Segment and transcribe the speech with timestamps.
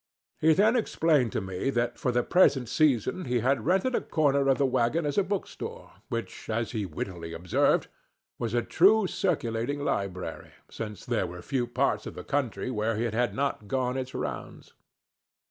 [0.39, 4.47] He then explained to me that for the present season he had rented a corner
[4.49, 7.87] of the wagon as a book store, which, as he wittily observed,
[8.39, 13.13] was a true circulating library, since there were few parts of the country where it
[13.13, 14.73] had not gone its rounds.